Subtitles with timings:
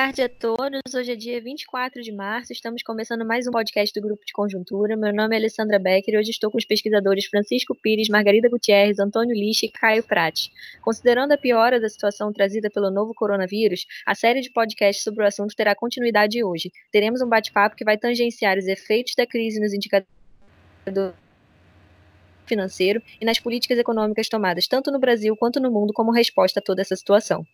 [0.00, 0.94] tarde a todos.
[0.94, 2.54] Hoje é dia 24 de março.
[2.54, 4.96] Estamos começando mais um podcast do Grupo de Conjuntura.
[4.96, 8.98] Meu nome é Alessandra Becker e hoje estou com os pesquisadores Francisco Pires, Margarida Gutierrez,
[8.98, 10.50] Antônio Lixe e Caio Prati.
[10.80, 15.26] Considerando a piora da situação trazida pelo novo coronavírus, a série de podcasts sobre o
[15.26, 16.72] assunto terá continuidade hoje.
[16.90, 20.08] Teremos um bate-papo que vai tangenciar os efeitos da crise nos indicadores
[22.46, 26.62] financeiro e nas políticas econômicas tomadas tanto no Brasil quanto no mundo como resposta a
[26.62, 27.44] toda essa situação.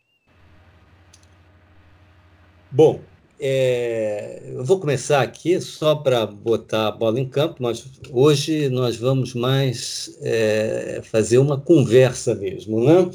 [2.71, 3.01] Bom,
[3.39, 7.63] é, eu vou começar aqui só para botar a bola em campo.
[7.63, 12.85] Nós, hoje nós vamos mais é, fazer uma conversa mesmo.
[12.85, 13.11] Né?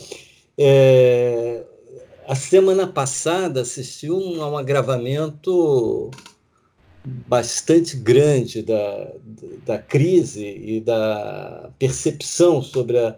[0.58, 1.64] É,
[2.28, 6.12] a semana passada assistiu a um agravamento
[7.04, 9.12] bastante grande da,
[9.66, 13.16] da crise e da percepção sobre a,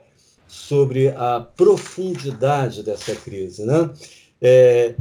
[0.48, 3.66] sobre a profundidade dessa crise.
[3.66, 3.90] Né?
[4.42, 4.96] É,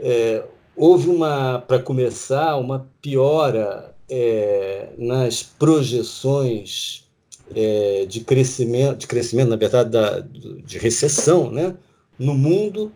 [0.00, 0.42] é,
[0.76, 7.08] houve uma, para começar, uma piora é, nas projeções
[7.54, 11.74] é, de crescimento, de crescimento, na verdade, da, de recessão, né,
[12.18, 12.92] no mundo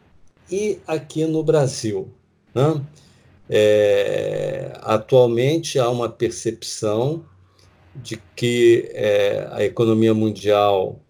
[0.50, 2.08] e aqui no Brasil.
[2.54, 2.82] Né?
[3.48, 7.24] É, atualmente há uma percepção
[7.94, 11.00] de que é, a economia mundial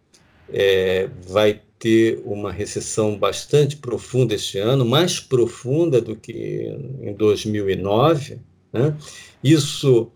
[0.53, 8.41] é, vai ter uma recessão bastante profunda este ano, mais profunda do que em 2009.
[8.73, 8.97] Né?
[9.41, 10.11] Isso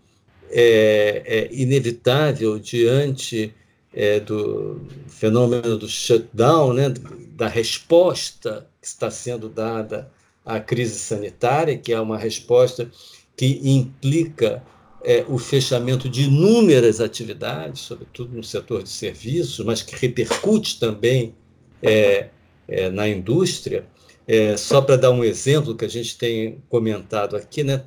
[0.49, 3.53] é, é, inevitável diante
[3.93, 6.89] é, do fenômeno do shutdown, né?
[7.37, 10.11] da resposta que está sendo dada
[10.43, 12.91] à crise sanitária, que é uma resposta
[13.33, 14.61] que implica
[15.05, 21.33] é, o fechamento de inúmeras atividades, sobretudo no setor de serviços, mas que repercute também
[21.81, 22.29] é,
[22.67, 23.85] é, na indústria,
[24.27, 27.83] é, só para dar um exemplo que a gente tem comentado aqui, né?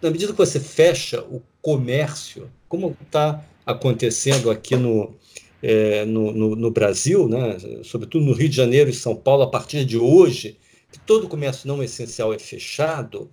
[0.00, 5.14] na medida que você fecha o comércio, como está acontecendo aqui no,
[5.62, 7.56] é, no, no, no, Brasil, né?
[7.82, 10.58] sobretudo no Rio de Janeiro e São Paulo, a partir de hoje,
[10.92, 13.30] que todo comércio não essencial é fechado,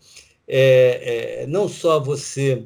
[0.48, 2.64] é, é, não só você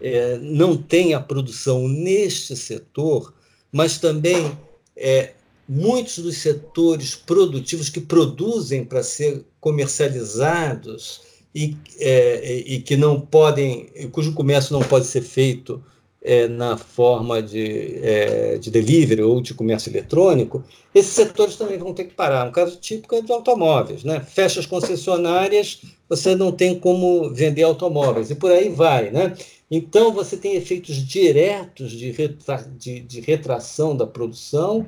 [0.00, 3.34] é, não tem a produção neste setor,
[3.72, 4.56] mas também
[4.96, 5.32] é,
[5.68, 11.20] muitos dos setores produtivos que produzem para ser comercializados
[11.54, 15.82] e, é, e que não podem, cujo comércio não pode ser feito
[16.22, 20.64] é, na forma de, é, de delivery ou de comércio eletrônico,
[20.94, 22.48] esses setores também vão ter que parar.
[22.48, 24.04] Um caso típico é de automóveis.
[24.04, 24.20] Né?
[24.20, 29.10] Fecha as concessionárias, você não tem como vender automóveis, e por aí vai.
[29.10, 29.36] Né?
[29.70, 34.86] Então, você tem efeitos diretos de, retra de, de retração da produção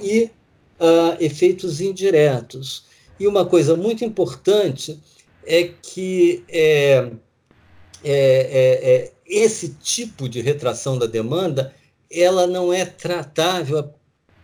[0.00, 0.30] e
[0.80, 2.84] uh, efeitos indiretos.
[3.18, 4.98] E uma coisa muito importante
[5.46, 7.10] é que é,
[8.04, 11.74] é, é, é, esse tipo de retração da demanda
[12.10, 13.88] ela não é tratável a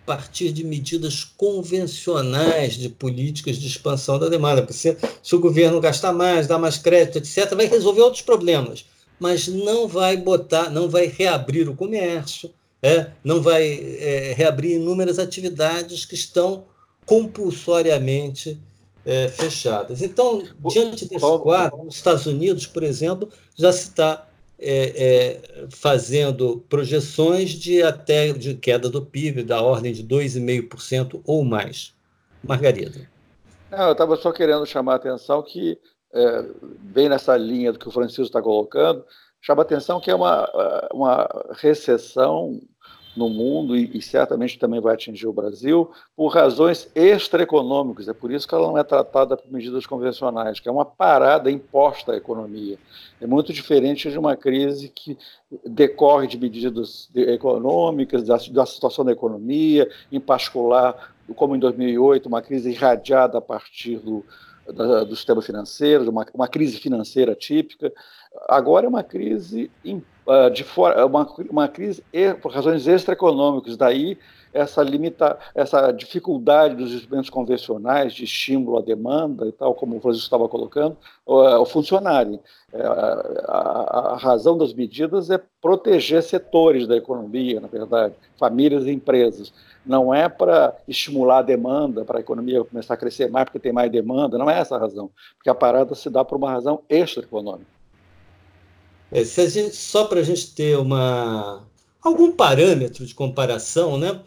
[0.06, 4.62] partir de medidas convencionais de políticas de expansão da demanda.
[4.62, 8.86] Porque se, o governo gastar mais, dar mais crédito, etc., vai resolver outros problemas,
[9.20, 12.50] mas não vai botar, não vai reabrir o comércio,
[12.82, 13.64] é, não vai
[14.00, 16.64] é, reabrir inúmeras atividades que estão
[17.04, 18.60] compulsoriamente
[19.04, 20.02] é, fechadas.
[20.02, 24.28] Então, diante desse quadro, nos Estados Unidos, por exemplo, já se está
[24.58, 31.44] é, é, fazendo projeções de até de queda do PIB da ordem de 2,5% ou
[31.44, 31.94] mais.
[32.42, 33.08] Margarida.
[33.70, 35.78] Não, eu estava só querendo chamar a atenção que,
[36.12, 36.44] é,
[36.80, 39.04] bem nessa linha do que o Francisco está colocando,
[39.40, 40.48] chama atenção que é uma,
[40.92, 42.60] uma recessão
[43.18, 48.08] no mundo e, e, certamente também vai atingir o Brasil por razões extraeconômicas.
[48.08, 51.50] É por isso que ela não é tratada por medidas convencionais, que é uma parada
[51.50, 52.78] imposta à economia.
[53.20, 55.18] É muito diferente de uma crise que
[55.66, 62.40] decorre de medidas econômicas, da, da situação da economia, em particular, como em 2008, uma
[62.40, 64.24] crise irradiada a partir do,
[64.72, 67.92] do sistema financeiro, uma, uma crise financeira típica.
[68.46, 72.04] Agora é uma crise uh, de fora, uma, uma crise
[72.42, 73.76] por razões extraeconômicas.
[73.76, 74.18] Daí
[74.52, 80.00] essa limita, essa dificuldade dos instrumentos convencionais de estímulo à demanda e tal, como o
[80.00, 80.96] Francisco estava colocando,
[81.26, 82.40] uh, funcionarem.
[82.72, 82.80] Uh,
[83.46, 89.52] a, a, razão das medidas é proteger setores da economia, na verdade, famílias e empresas.
[89.84, 93.72] Não é para estimular a demanda, para a economia começar a crescer mais porque tem
[93.72, 96.82] mais demanda, não é essa a razão, porque a parada se dá por uma razão
[96.88, 97.77] extraeconômica.
[99.10, 101.66] É, se a gente, só para a gente ter uma,
[102.02, 104.20] algum parâmetro de comparação, né?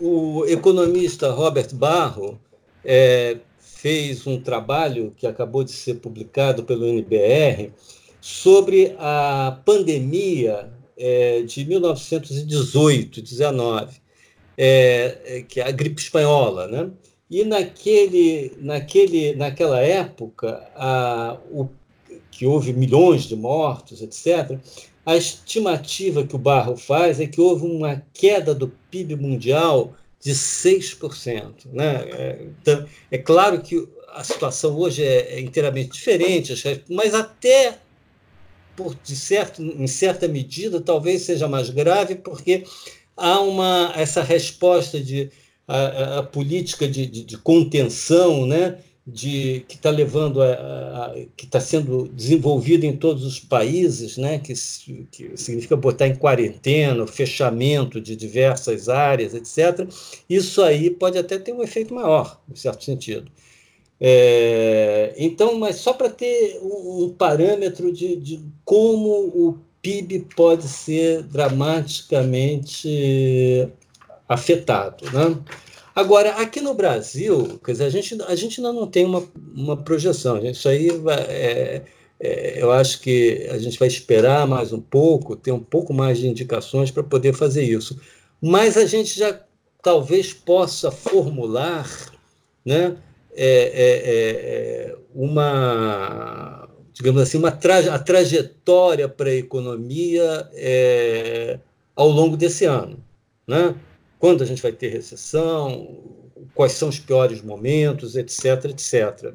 [0.00, 2.40] O economista Robert Barro
[2.84, 7.72] é, fez um trabalho que acabou de ser publicado pelo NBR
[8.20, 14.00] sobre a pandemia é, de 1918, 19,
[14.56, 16.90] é, é, que é a gripe espanhola, né?
[17.28, 21.68] E naquele, naquele, naquela época, a, o,
[22.42, 24.58] que houve milhões de mortos, etc.,
[25.06, 30.32] a estimativa que o Barro faz é que houve uma queda do PIB mundial de
[30.32, 31.66] 6%.
[31.72, 32.04] Né?
[32.10, 36.52] É, então, é claro que a situação hoje é, é inteiramente diferente,
[36.90, 37.78] mas até
[38.74, 42.64] por, de certo, em certa medida talvez seja mais grave, porque
[43.16, 45.30] há uma, essa resposta de
[45.68, 48.78] a, a política de, de, de, contenção, né?
[49.06, 54.38] De que está levando a, a que está sendo desenvolvida em todos os países, né,
[54.38, 54.54] que,
[55.10, 59.88] que significa botar em quarentena, fechamento de diversas áreas, etc.
[60.28, 63.30] Isso aí pode até ter um efeito maior, em certo sentido.
[64.00, 70.66] É, então, mas só para ter um, um parâmetro de, de como o PIB pode
[70.68, 73.68] ser dramaticamente
[74.28, 75.36] afetado, né?
[75.94, 79.22] Agora, aqui no Brasil, quer dizer, a gente, a gente ainda não tem uma,
[79.54, 80.38] uma projeção.
[80.44, 80.88] Isso aí
[81.28, 81.82] é,
[82.18, 86.18] é, eu acho que a gente vai esperar mais um pouco, ter um pouco mais
[86.18, 88.00] de indicações para poder fazer isso.
[88.40, 89.38] Mas a gente já
[89.82, 91.90] talvez possa formular
[92.64, 92.96] né,
[93.34, 101.58] é, é, é uma, digamos assim, uma a trajetória para a economia é,
[101.94, 102.98] ao longo desse ano.
[103.46, 103.74] Né?
[104.22, 105.98] Quando a gente vai ter recessão,
[106.54, 109.34] quais são os piores momentos, etc, etc.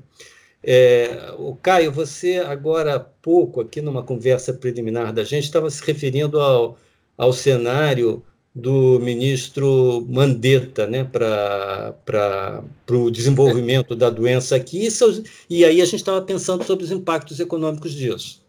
[0.63, 5.83] É, o Caio, você agora há pouco, aqui numa conversa preliminar da gente, estava se
[5.83, 6.77] referindo ao,
[7.17, 8.23] ao cenário
[8.55, 15.95] do ministro Mandetta né, para o desenvolvimento da doença aqui, e, e aí a gente
[15.99, 18.41] estava pensando sobre os impactos econômicos disso.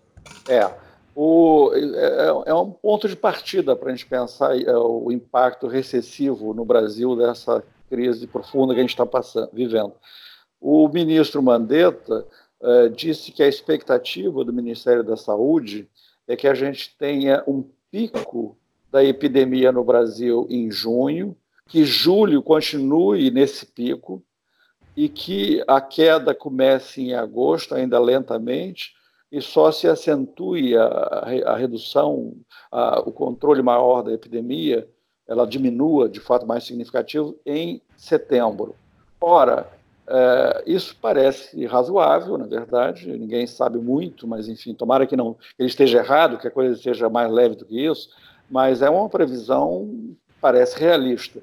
[0.49, 0.71] É,
[1.21, 6.55] o, é, é, um ponto de partida para a gente pensar é, o impacto recessivo
[6.55, 9.05] no Brasil dessa crise profunda que a gente está
[9.53, 9.95] vivendo.
[10.61, 12.25] O ministro Mandetta
[12.63, 15.89] é, disse que a expectativa do Ministério da Saúde
[16.29, 18.57] é que a gente tenha um pico
[18.89, 21.37] da epidemia no Brasil em junho,
[21.67, 24.23] que julho continue nesse pico
[24.97, 28.93] e que a queda comece em agosto, ainda lentamente,
[29.31, 30.87] e só se acentue a,
[31.47, 32.35] a redução,
[32.71, 34.89] a, o controle maior da epidemia,
[35.27, 38.75] ela diminua de fato mais significativo em setembro.
[39.21, 39.71] Ora,
[40.07, 45.69] é, isso parece razoável, na verdade, ninguém sabe muito, mas enfim, tomara que não ele
[45.69, 48.09] esteja errado, que a coisa esteja mais leve do que isso,
[48.51, 51.43] mas é uma previsão parece realista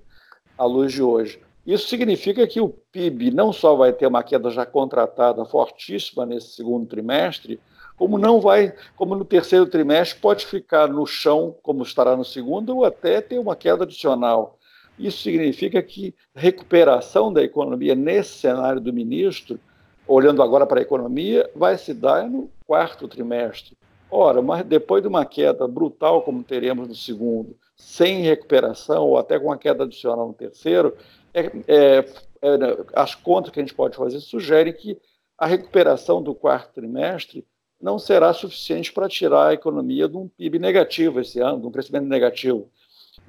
[0.57, 1.39] à luz de hoje.
[1.65, 6.49] Isso significa que o PIB não só vai ter uma queda já contratada fortíssima nesse
[6.49, 7.59] segundo trimestre,
[7.97, 12.77] como não vai, como no terceiro trimestre pode ficar no chão, como estará no segundo,
[12.77, 14.57] ou até ter uma queda adicional.
[14.97, 19.59] Isso significa que recuperação da economia nesse cenário do ministro,
[20.07, 23.77] olhando agora para a economia, vai se dar no quarto trimestre.
[24.09, 29.38] Ora, mas depois de uma queda brutal como teremos no segundo, sem recuperação ou até
[29.38, 30.95] com uma queda adicional no terceiro,
[31.33, 32.06] é, é,
[32.42, 32.56] é,
[32.94, 34.97] as contas que a gente pode fazer sugerem que
[35.38, 37.45] a recuperação do quarto trimestre
[37.85, 41.71] não será suficiente para tirar a economia de um PIB negativo esse ano, de um
[41.71, 42.68] crescimento negativo.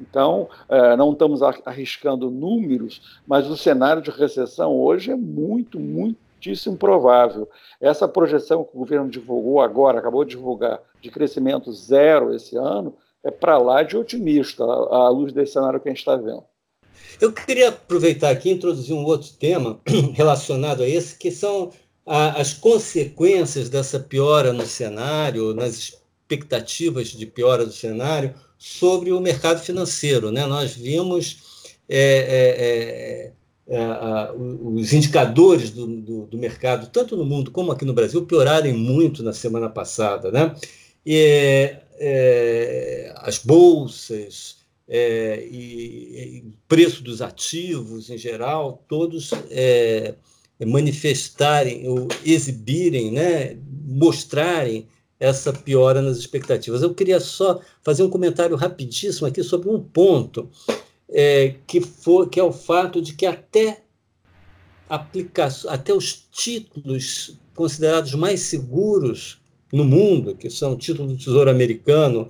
[0.01, 6.75] Então, é, não estamos arriscando números, mas o cenário de recessão hoje é muito, muitíssimo
[6.75, 7.47] provável.
[7.79, 12.97] Essa projeção que o governo divulgou agora, acabou de divulgar, de crescimento zero esse ano,
[13.23, 16.45] é para lá de otimista, à luz desse cenário que a gente está vendo.
[17.21, 19.79] Eu queria aproveitar aqui e introduzir um outro tema
[20.15, 21.71] relacionado a esse, que são
[22.07, 29.61] as consequências dessa piora no cenário, nas expectativas de piora do cenário, sobre o mercado
[29.61, 30.31] financeiro.
[30.31, 30.47] Né?
[30.47, 33.33] Nós vimos é,
[33.69, 37.93] é, é, é os indicadores do, do, do, mercado, tanto no mundo como aqui no
[37.93, 40.31] Brasil, piorarem muito na semana passada.
[40.31, 40.55] Né?
[41.05, 44.59] E, é, as bolsas,
[44.89, 50.15] é, e, e preço dos ativos em geral, todos é,
[50.65, 54.87] manifestarem ou exibirem, né, mostrarem
[55.19, 56.83] essa piora nas expectativas.
[56.83, 60.49] Eu queria só fazer um comentário rapidíssimo aqui sobre um ponto
[61.09, 61.81] é, que,
[62.31, 63.83] que é o fato de que até
[64.89, 69.41] aplicação, até os títulos considerados mais seguros
[69.73, 72.29] no mundo, que são o título do Tesouro Americano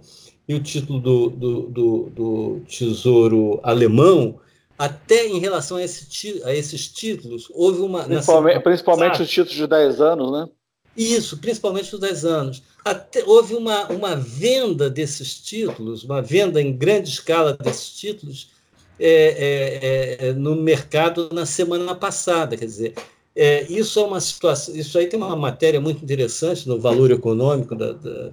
[0.49, 4.39] e o título do, do, do, do Tesouro Alemão,
[4.79, 8.05] até em relação a, esse, a esses títulos, houve uma.
[8.05, 10.49] Principalmente, principalmente os títulos de 10 anos, né?
[10.97, 12.63] Isso, principalmente os 10 anos.
[12.85, 18.51] Até, houve uma, uma venda desses títulos, uma venda em grande escala desses títulos
[18.99, 22.57] é, é, é, no mercado na semana passada.
[22.57, 22.95] Quer dizer,
[23.35, 24.75] é, isso é uma situação.
[24.75, 28.31] Isso aí tem uma matéria muito interessante no Valor Econômico da, da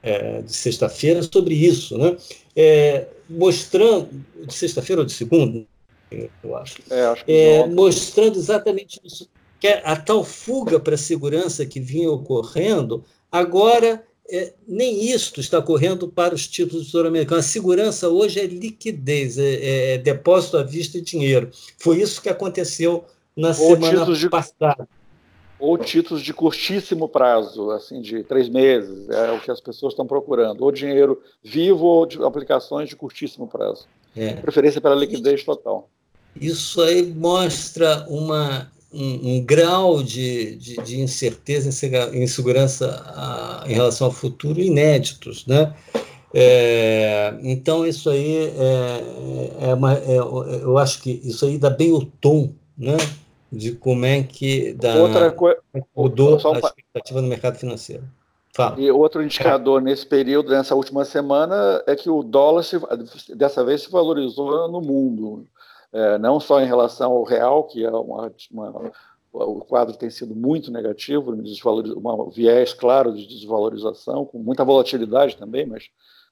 [0.00, 2.16] é, de sexta-feira sobre isso, né?
[2.54, 4.08] É, mostrando
[4.46, 5.66] de sexta-feira ou de segunda,
[6.10, 7.24] eu acho, acho
[7.68, 14.04] mostrando exatamente isso que é a tal fuga para a segurança que vinha ocorrendo, agora
[14.28, 17.40] é, nem isto está ocorrendo para os títulos do Tesouro Americano.
[17.40, 21.50] A segurança hoje é liquidez, é, é, é depósito à vista e dinheiro.
[21.78, 23.04] Foi isso que aconteceu
[23.36, 24.88] na ou semana de, passada.
[25.58, 30.06] Ou títulos de curtíssimo prazo, assim, de três meses, é o que as pessoas estão
[30.06, 30.62] procurando.
[30.62, 33.86] Ou dinheiro vivo ou de aplicações de curtíssimo prazo.
[34.14, 34.34] É.
[34.34, 35.88] Preferência pela liquidez total.
[36.40, 41.68] Isso aí mostra uma um, um grau de, de, de, incerteza
[42.14, 45.74] insegurança a, em relação ao futuro inéditos, né?
[46.34, 51.92] É, então isso aí é, é, uma, é, eu acho que isso aí dá bem
[51.92, 52.96] o tom, né?
[53.50, 55.58] De como é que dá, Outra coisa,
[55.96, 58.02] mudou a expectativa no mercado financeiro.
[58.52, 58.80] Fala.
[58.80, 62.80] E outro indicador nesse período, nessa última semana, é que o dólar se,
[63.34, 65.55] dessa vez se valorizou no mundo é,
[66.20, 68.92] não só em relação ao real, que é uma, uma
[69.44, 75.66] o quadro tem sido muito negativo, um viés claro de desvalorização, com muita volatilidade também,
[75.66, 75.90] mas,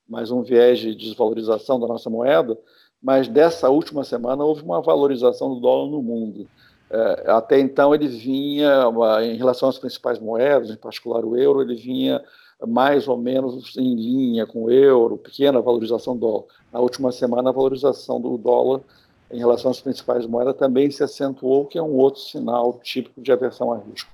[0.09, 2.59] mas um viés de desvalorização da nossa moeda.
[3.03, 6.49] Mas dessa última semana houve uma valorização do dólar no mundo.
[6.91, 8.85] É, até então ele vinha,
[9.23, 12.23] em relação às principais moedas, em particular o euro, ele vinha
[12.67, 16.45] mais ou menos em linha com o euro, pequena valorização do dólar.
[16.73, 18.81] Na última semana, a valorização do dólar
[19.35, 23.33] em relação às principais moedas também se acentuou, que é um outro sinal típico de
[23.33, 24.09] aversão a risco.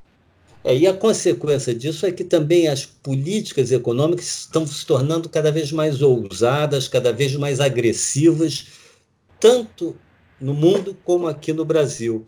[0.64, 5.50] É, e a consequência disso é que também as políticas econômicas estão se tornando cada
[5.50, 8.66] vez mais ousadas, cada vez mais agressivas,
[9.38, 9.94] tanto
[10.40, 12.24] no mundo como aqui no Brasil.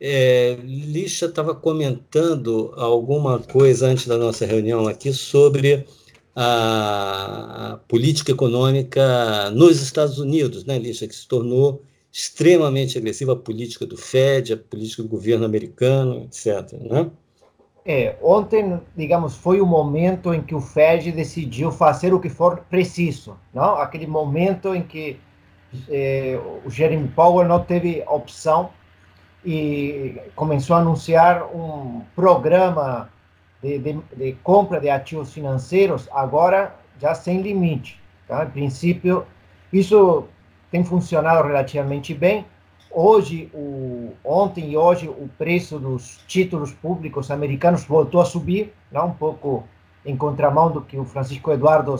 [0.00, 5.86] É, Lixa estava comentando alguma coisa antes da nossa reunião aqui sobre
[6.34, 13.36] a, a política econômica nos Estados Unidos, né, Lixa, que se tornou extremamente agressiva a
[13.36, 16.72] política do Fed, a política do governo americano, etc.
[16.72, 17.10] Né?
[17.84, 22.58] É, ontem, digamos, foi o momento em que o Fed decidiu fazer o que for
[22.70, 23.74] preciso, não?
[23.76, 25.18] Aquele momento em que
[25.88, 28.70] eh, o Jeremy Powell não teve opção
[29.44, 33.10] e começou a anunciar um programa
[33.62, 38.00] de, de, de compra de ativos financeiros, agora já sem limite.
[38.28, 38.44] Tá?
[38.44, 39.26] Em princípio,
[39.72, 40.28] isso
[40.72, 42.46] tem funcionado relativamente bem.
[42.90, 49.08] Hoje, o, ontem e hoje, o preço dos títulos públicos americanos voltou a subir, não
[49.08, 49.64] um pouco
[50.04, 51.94] em contramão do que o Francisco Eduardo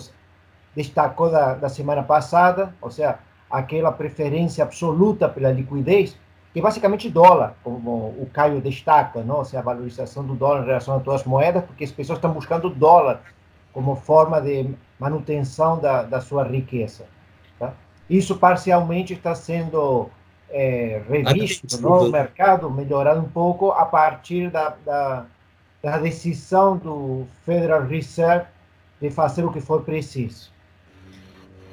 [0.75, 3.19] destacou da, da semana passada, ou seja,
[3.51, 6.17] aquela preferência absoluta pela liquidez,
[6.53, 9.37] que é basicamente dólar, como o Caio destaca, não?
[9.37, 12.19] Ou seja, a valorização do dólar em relação a todas as moedas, porque as pessoas
[12.19, 13.21] estão buscando dólar
[13.73, 17.05] como forma de manutenção da, da sua riqueza.
[18.09, 20.11] Isso parcialmente está sendo
[20.51, 25.27] é, revisto no mercado, melhorando um pouco a partir da, da,
[25.83, 28.47] da decisão do Federal Reserve
[29.01, 30.51] de fazer o que for preciso.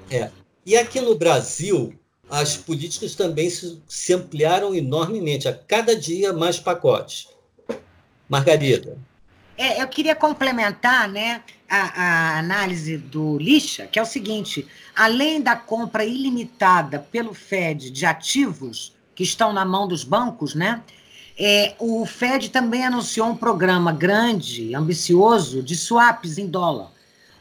[0.10, 0.32] É.
[0.66, 1.94] E aqui no Brasil,
[2.30, 7.28] as políticas também se, se ampliaram enormemente, a cada dia mais pacotes.
[8.28, 8.98] Margarida.
[9.60, 15.42] É, eu queria complementar né, a, a, análise do Lixa, que é o seguinte: além
[15.42, 20.82] da compra ilimitada pelo Fed de ativos que estão na mão dos bancos, né,
[21.38, 26.94] é, o Fed também anunciou um programa grande, ambicioso, de swaps em dólar,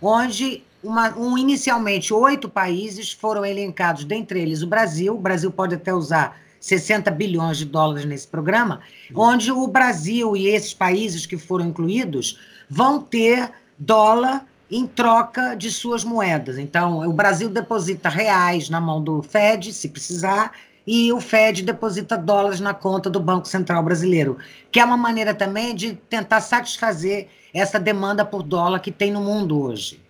[0.03, 5.15] onde uma, um, inicialmente oito países foram elencados, dentre eles o Brasil.
[5.15, 8.81] O Brasil pode até usar 60 bilhões de dólares nesse programa,
[9.15, 12.39] onde o Brasil e esses países que foram incluídos
[12.69, 16.59] vão ter dólar em troca de suas moedas.
[16.59, 20.53] Então, o Brasil deposita reais na mão do Fed, se precisar,
[20.87, 24.39] e o Fed deposita dólares na conta do Banco Central Brasileiro,
[24.71, 29.21] que é uma maneira também de tentar satisfazer essa demanda por dólar que tem no
[29.21, 30.01] mundo hoje.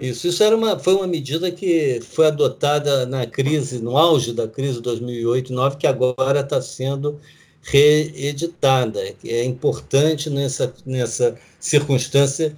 [0.00, 4.46] Isso, isso era uma, foi uma medida que foi adotada na crise, no auge da
[4.46, 7.18] crise 2008-2009, que agora está sendo
[7.62, 9.00] reeditada.
[9.24, 12.54] É importante nessa, nessa circunstância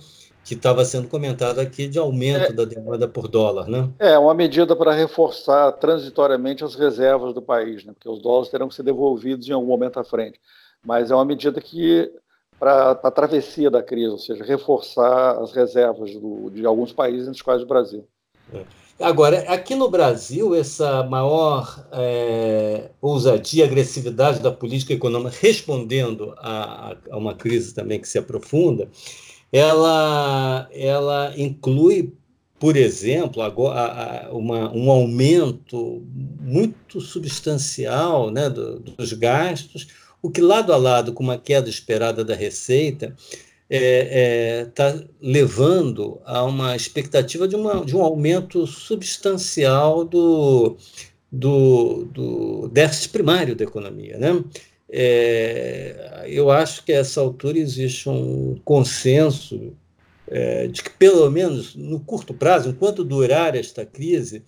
[0.49, 3.87] que estava sendo comentado aqui de aumento é, da demanda por dólar, né?
[3.99, 7.93] É, uma medida para reforçar transitoriamente as reservas do país, né?
[7.93, 10.41] porque os dólares terão que ser devolvidos em algum momento à frente.
[10.83, 12.11] Mas é uma medida que,
[12.59, 17.37] para a travessia da crise, ou seja, reforçar as reservas do, de alguns países, entre
[17.37, 18.07] os quais o Brasil.
[18.53, 18.63] É.
[19.01, 27.17] Agora, aqui no Brasil, essa maior é, ousadia, agressividade da política econômica, respondendo a, a,
[27.17, 28.89] uma crise também que se aprofunda,
[29.53, 32.13] ela, ela inclui,
[32.59, 36.03] por exemplo, agora, uma, um aumento
[36.41, 39.87] muito substancial né, do, dos gastos,
[40.23, 43.15] o que, lado a lado com uma queda esperada da receita,
[43.69, 50.77] está é, é, tá levando a uma expectativa de, uma, de um aumento substancial do,
[51.31, 54.17] do, do déficit primário da economia.
[54.17, 54.43] Né?
[54.91, 59.75] É, eu acho que a essa altura existe um consenso
[60.27, 64.43] é, de que, pelo menos no curto prazo, enquanto durar esta crise,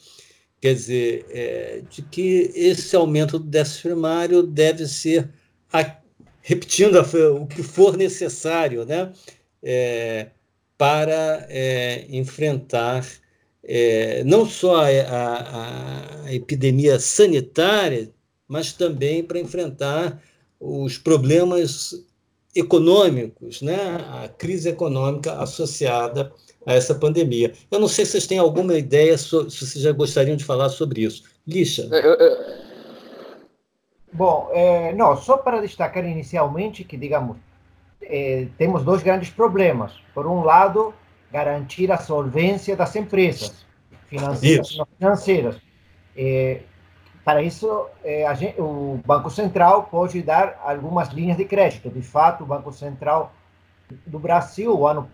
[0.61, 5.29] quer dizer, é, de que esse aumento do déficit primário deve ser
[5.73, 5.97] a,
[6.43, 6.97] repetindo
[7.41, 9.13] o que for necessário né,
[9.63, 10.29] é,
[10.77, 13.07] para é, enfrentar
[13.63, 18.11] é, não só a, a, a, epidemia sanitária,
[18.49, 20.21] mas também para enfrentar
[20.59, 22.05] os problemas
[22.55, 23.77] econômicos, né,
[24.23, 26.33] a crise econômica associada
[26.67, 27.53] a essa pandemia.
[27.71, 31.03] Eu não sei se vocês têm alguma ideia, se vocês já gostariam de falar sobre
[31.03, 31.23] isso.
[31.47, 31.89] Lixa.
[31.93, 32.70] É,
[34.13, 37.37] Bom, é, não, só para destacar inicialmente que, digamos,
[38.03, 39.93] é, temos dois grandes problemas.
[40.13, 40.93] Por um lado,
[41.31, 43.65] garantir a solvência das empresas
[44.09, 44.77] financeiras.
[44.99, 45.61] financeiras.
[46.17, 46.63] É,
[47.25, 51.89] para isso, é, gente, o Banco Central pode dar algumas linhas de crédito.
[51.89, 53.33] De fato, o Banco Central
[54.07, 55.09] do Brasil, ano,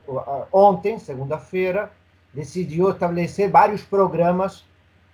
[0.52, 1.90] ontem, segunda-feira,
[2.32, 4.64] decidiu estabelecer vários programas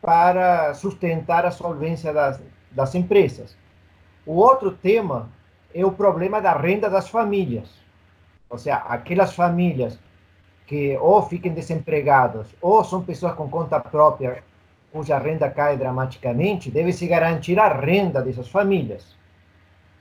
[0.00, 3.56] para sustentar a solvência das, das empresas.
[4.24, 5.28] O outro tema
[5.74, 7.68] é o problema da renda das famílias.
[8.48, 9.98] Ou seja, aquelas famílias
[10.66, 14.42] que ou fiquem desempregadas ou são pessoas com conta própria
[14.92, 19.16] cuja renda cai dramaticamente, deve-se garantir a renda dessas famílias.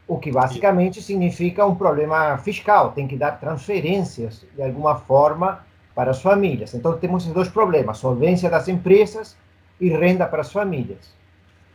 [0.06, 6.12] O que basicamente significa um problema fiscal, tem que dar transferências de alguma forma para
[6.12, 6.74] as famílias.
[6.74, 9.38] Então temos esses dois problemas: solvência das empresas
[9.80, 11.16] e renda para as famílias.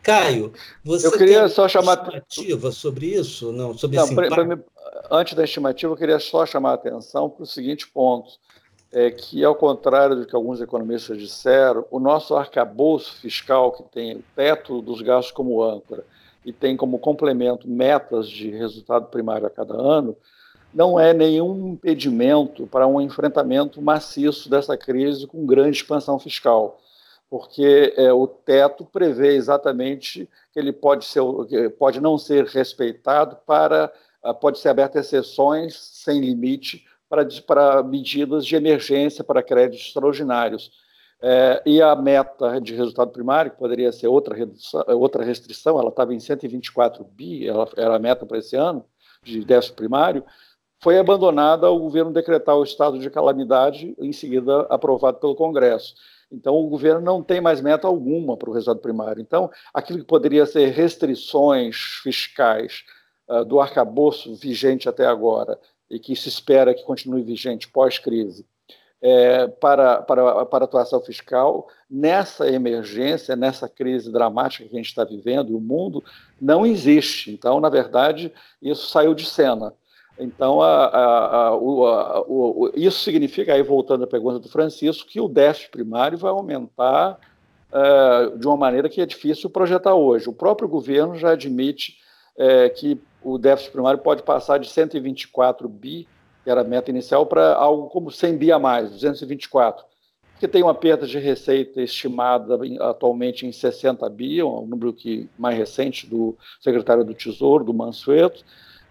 [0.06, 0.52] Caio,
[0.84, 3.50] você eu queria tem só chamar estimativa sobre isso?
[3.50, 4.58] Não, sobre Não, pra, pra
[5.10, 8.30] antes da estimativa, eu queria só chamar a atenção para o seguinte ponto,
[8.92, 14.16] é que, ao contrário do que alguns economistas disseram, o nosso arcabouço fiscal, que tem
[14.16, 16.04] o teto dos gastos como âncora
[16.44, 20.16] e tem como complemento metas de resultado primário a cada ano,
[20.72, 26.78] não é nenhum impedimento para um enfrentamento maciço dessa crise com grande expansão fiscal
[27.28, 31.22] porque é, o teto prevê exatamente que ele pode, ser,
[31.78, 33.92] pode não ser respeitado para
[34.26, 40.70] ah, pode ser aberta exceções sem limite para, para medidas de emergência para créditos extraordinários.
[41.22, 45.90] É, e a meta de resultado primário, que poderia ser outra, redução, outra restrição, ela
[45.90, 48.84] estava em 124 bi, ela era a meta para esse ano,
[49.22, 50.24] de déficit primário,
[50.82, 55.94] foi abandonada ao governo decretar o estado de calamidade, em seguida aprovado pelo Congresso.
[56.30, 59.20] Então, o governo não tem mais meta alguma para o resultado primário.
[59.20, 62.84] Então, aquilo que poderia ser restrições fiscais
[63.28, 65.58] uh, do arcabouço vigente até agora
[65.88, 68.44] e que se espera que continue vigente pós-crise
[69.00, 75.04] é, para, para, para atuação fiscal, nessa emergência, nessa crise dramática que a gente está
[75.04, 76.02] vivendo, o mundo
[76.40, 77.30] não existe.
[77.30, 79.74] Então, na verdade, isso saiu de cena.
[80.18, 85.28] Então, a, a, a, o, isso significa, aí voltando à pergunta do Francisco, que o
[85.28, 87.18] déficit primário vai aumentar
[87.70, 90.28] uh, de uma maneira que é difícil projetar hoje.
[90.28, 91.98] O próprio governo já admite
[92.36, 96.08] uh, que o déficit primário pode passar de 124 bi,
[96.42, 99.84] que era a meta inicial, para algo como 100 bi a mais, 224,
[100.32, 105.58] porque tem uma perda de receita estimada atualmente em 60 bi, um número que mais
[105.58, 108.44] recente do secretário do Tesouro, do Mansueto,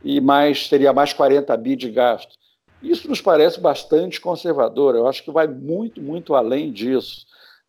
[0.06, 2.36] e mais teria mais 40 bi de gasto.
[2.82, 4.96] Isso nos parece bastante conservador.
[4.96, 7.26] Eu acho que vai muito, muito além disso.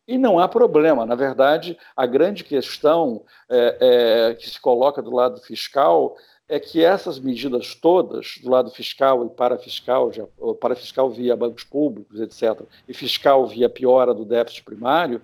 [0.07, 1.03] E não há problema.
[1.03, 3.77] Na verdade, a grande questão é,
[4.29, 6.15] é, que se coloca do lado fiscal
[6.47, 10.23] é que essas medidas todas, do lado fiscal e parafiscal, já,
[10.61, 15.21] parafiscal via bancos públicos, etc., e fiscal via piora do déficit primário,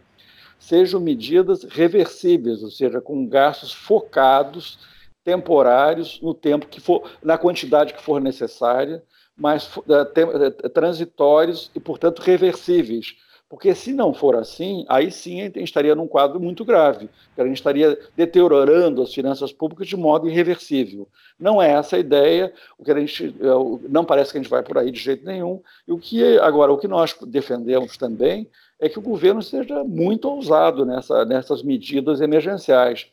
[0.60, 4.80] sejam medidas reversíveis, ou seja, com gastos focados
[5.23, 9.03] temporários no tempo que for, na quantidade que for necessária,
[9.36, 13.15] mas uh, transitórios e, portanto, reversíveis.
[13.53, 17.07] Porque se não for assim, aí sim a gente estaria num quadro muito grave,
[17.38, 21.07] a gente estaria deteriorando as finanças públicas de modo irreversível.
[21.39, 24.49] Não é essa a ideia, o que a gente é, não parece que a gente
[24.49, 25.62] vai por aí de jeito nenhum.
[25.88, 30.27] E o que agora o que nós defendemos também é que o governo seja muito
[30.27, 33.05] ousado nessa, nessas medidas emergenciais.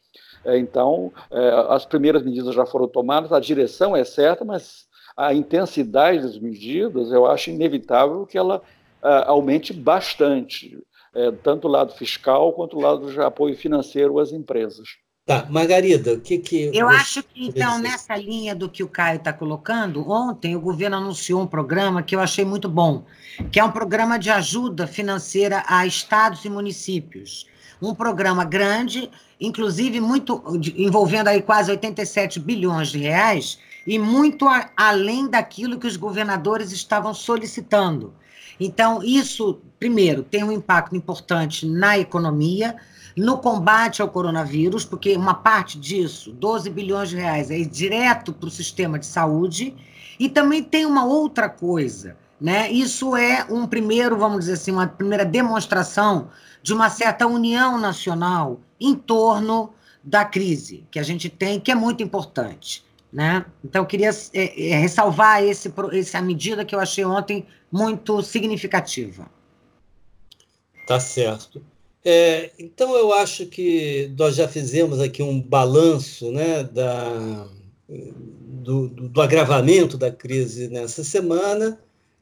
[0.44, 5.35] É, então, é, as primeiras medidas já foram tomadas, a direção é certa, mas a
[5.35, 8.62] intensidade das medidas, eu acho inevitável que ela
[9.03, 10.79] uh, aumente bastante,
[11.14, 14.88] é, tanto o lado fiscal quanto o lado de apoio financeiro às empresas.
[15.26, 16.70] Tá, Margarida, o que que.
[16.72, 20.96] Eu acho que, então, nessa linha do que o Caio está colocando, ontem o governo
[20.96, 23.05] anunciou um programa que eu achei muito bom,
[23.53, 27.46] que é um programa de ajuda financeira a estados e municípios.
[27.81, 30.43] Um programa grande, inclusive muito
[30.77, 36.73] envolvendo aí quase 87 bilhões de reais, e muito a, além daquilo que os governadores
[36.73, 38.12] estavam solicitando.
[38.59, 42.77] Então, isso, primeiro, tem um impacto importante na economia,
[43.16, 48.49] no combate ao coronavírus, porque uma parte disso, 12 bilhões de reais, é direto para
[48.49, 49.75] o sistema de saúde,
[50.19, 52.70] e também tem uma outra coisa, né?
[52.70, 56.31] Isso é um primeiro, vamos dizer assim, uma primeira demonstração
[56.62, 61.74] de uma certa união nacional em torno da crise que a gente tem, que é
[61.74, 62.85] muito importante.
[63.12, 63.44] Né?
[63.64, 69.29] Então, eu queria é, é, ressalvar esse, essa medida que eu achei ontem muito significativa.
[70.87, 71.61] Tá certo.
[72.05, 77.46] É, então, eu acho que nós já fizemos aqui um balanço né, da,
[77.88, 81.79] do, do, do agravamento da crise nessa semana,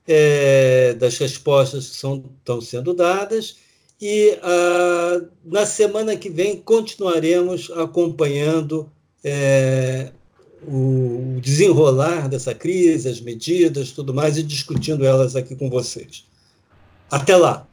[0.08, 3.56] é, das respostas que são, estão sendo dadas,
[4.00, 8.90] e ah, na semana que vem continuaremos acompanhando
[9.22, 10.12] é,
[10.66, 16.24] o desenrolar dessa crise, as medidas, tudo mais, e discutindo elas aqui com vocês.
[17.10, 17.66] Até lá!